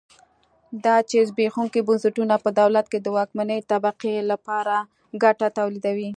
دا 0.85 0.95
چې 1.09 1.17
زبېښونکي 1.29 1.81
بنسټونه 1.87 2.35
په 2.43 2.49
دولت 2.59 2.85
کې 2.91 2.99
د 3.01 3.07
واکمنې 3.17 3.59
طبقې 3.71 4.15
لپاره 4.31 4.75
ګټه 5.23 5.47
تولیدوي. 5.57 6.09